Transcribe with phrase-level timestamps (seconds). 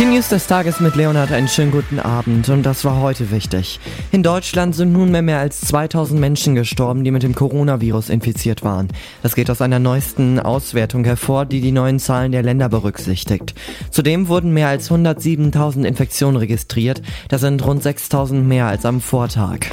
[0.00, 3.78] Die News des Tages mit Leonhard, einen schönen guten Abend und das war heute wichtig.
[4.12, 8.88] In Deutschland sind nunmehr mehr als 2000 Menschen gestorben, die mit dem Coronavirus infiziert waren.
[9.22, 13.54] Das geht aus einer neuesten Auswertung hervor, die die neuen Zahlen der Länder berücksichtigt.
[13.90, 19.66] Zudem wurden mehr als 107.000 Infektionen registriert, das sind rund 6000 mehr als am Vortag.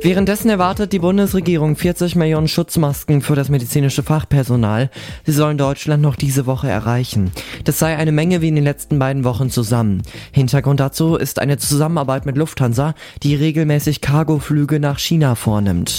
[0.00, 4.90] Währenddessen erwartet die Bundesregierung 40 Millionen Schutzmasken für das medizinische Fachpersonal.
[5.24, 7.32] Sie sollen Deutschland noch diese Woche erreichen.
[7.64, 10.02] Das sei eine Menge wie in den letzten beiden Wochen zusammen.
[10.32, 15.98] Hintergrund dazu ist eine Zusammenarbeit mit Lufthansa, die regelmäßig Cargoflüge nach China vornimmt.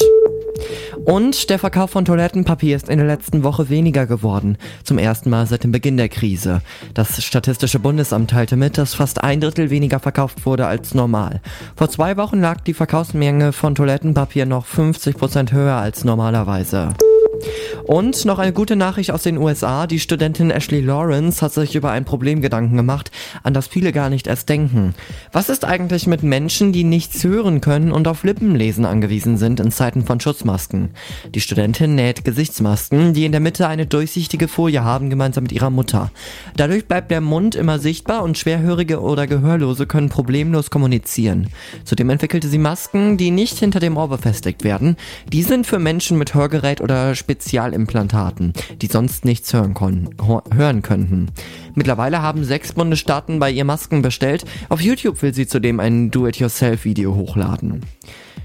[1.06, 4.58] Und der Verkauf von Toilettenpapier ist in der letzten Woche weniger geworden.
[4.84, 6.62] Zum ersten Mal seit dem Beginn der Krise.
[6.94, 11.42] Das Statistische Bundesamt teilte mit, dass fast ein Drittel weniger verkauft wurde als normal.
[11.76, 16.94] Vor zwei Wochen lag die Verkaufsmenge von Toilettenpapier noch 50 Prozent höher als normalerweise.
[17.90, 19.88] Und noch eine gute Nachricht aus den USA.
[19.88, 23.10] Die Studentin Ashley Lawrence hat sich über ein Problem Gedanken gemacht,
[23.42, 24.94] an das viele gar nicht erst denken.
[25.32, 29.72] Was ist eigentlich mit Menschen, die nichts hören können und auf Lippenlesen angewiesen sind in
[29.72, 30.92] Zeiten von Schutzmasken?
[31.34, 35.72] Die Studentin näht Gesichtsmasken, die in der Mitte eine durchsichtige Folie haben, gemeinsam mit ihrer
[35.72, 36.12] Mutter.
[36.58, 41.50] Dadurch bleibt der Mund immer sichtbar und Schwerhörige oder Gehörlose können problemlos kommunizieren.
[41.86, 44.96] Zudem entwickelte sie Masken, die nicht hinter dem Ohr befestigt werden.
[45.34, 47.16] Die sind für Menschen mit Hörgerät oder
[47.80, 49.76] Spezialimplantaten, die sonst nichts hören,
[50.54, 51.28] hören könnten.
[51.76, 54.46] Mittlerweile haben sechs Bundesstaaten bei ihr Masken bestellt.
[54.70, 57.82] Auf YouTube will sie zudem ein Do-it-yourself-Video hochladen.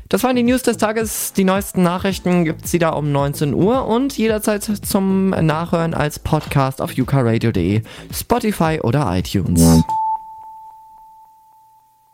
[0.09, 1.33] Das waren die News des Tages.
[1.33, 6.97] Die neuesten Nachrichten gibt's wieder um 19 Uhr und jederzeit zum Nachhören als Podcast auf
[6.97, 9.83] ukaradio.de, Spotify oder iTunes.